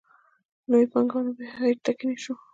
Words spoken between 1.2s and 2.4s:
بهیر ټکنی شو.